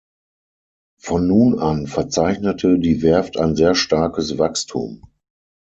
Von 0.99 1.27
nun 1.27 1.59
an 1.59 1.85
verzeichnete 1.85 2.79
die 2.79 3.03
Werft 3.03 3.37
ein 3.37 3.55
sehr 3.55 3.75
starkes 3.75 4.39
Wachstum. 4.39 5.03